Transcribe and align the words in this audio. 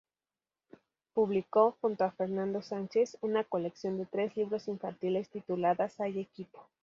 Publicó, 1.13 1.77
junto 1.79 2.05
a 2.05 2.11
Fernando 2.11 2.63
Sánchez, 2.63 3.19
una 3.21 3.43
colección 3.43 3.99
de 3.99 4.07
tres 4.07 4.35
libros 4.35 4.67
infantiles 4.67 5.29
tituladas 5.29 5.99
"Hay 5.99 6.19
equipo". 6.19 6.67